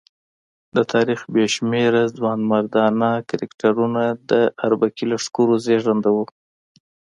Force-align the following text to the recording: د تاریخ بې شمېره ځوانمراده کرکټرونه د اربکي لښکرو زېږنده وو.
د 0.75 0.77
تاریخ 0.93 1.19
بې 1.33 1.45
شمېره 1.55 2.03
ځوانمراده 2.17 3.13
کرکټرونه 3.29 4.03
د 4.29 4.31
اربکي 4.65 5.05
لښکرو 5.11 5.55
زېږنده 5.65 6.09
وو. 6.15 6.25